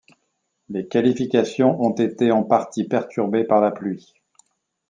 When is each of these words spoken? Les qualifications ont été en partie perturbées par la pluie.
Les 0.69 0.87
qualifications 0.87 1.79
ont 1.79 1.91
été 1.93 2.31
en 2.31 2.41
partie 2.41 2.85
perturbées 2.85 3.43
par 3.43 3.61
la 3.61 3.69
pluie. 3.69 4.15